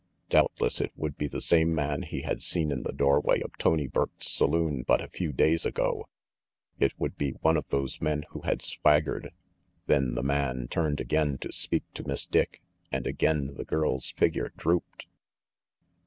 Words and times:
Doubtless 0.31 0.81
it 0.81 0.91
would 0.95 1.15
be 1.15 1.27
the 1.27 1.41
same 1.43 1.75
man 1.75 2.01
he 2.01 2.21
had 2.21 2.41
seen 2.41 2.71
in 2.71 2.81
the 2.81 2.91
doorway 2.91 3.39
of 3.43 3.55
Tony 3.59 3.85
Burke's 3.85 4.31
saloon 4.31 4.81
but 4.81 4.99
a 4.99 5.07
few 5.07 5.31
days 5.31 5.63
ago; 5.63 6.07
it 6.79 6.99
would 6.99 7.17
be 7.19 7.33
one 7.41 7.55
of 7.55 7.67
those 7.69 8.01
men 8.01 8.23
who 8.31 8.39
had 8.41 8.63
swaggered 8.63 9.31
then 9.85 10.15
the 10.15 10.23
man 10.23 10.67
turned 10.69 10.99
again 10.99 11.37
to 11.37 11.51
speak 11.51 11.83
to 11.93 12.03
Miss 12.07 12.25
Dick, 12.25 12.63
and 12.91 13.05
again 13.05 13.53
the 13.53 13.63
girl's 13.63 14.09
figure 14.09 14.51
drooped. 14.57 15.05